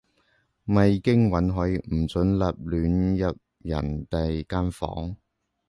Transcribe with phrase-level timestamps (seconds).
[0.65, 5.15] 未經允許，唔准立亂入人哋間房